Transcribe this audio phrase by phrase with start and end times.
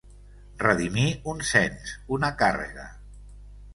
[0.61, 1.03] Redimir
[1.33, 2.89] un cens, una càrrega.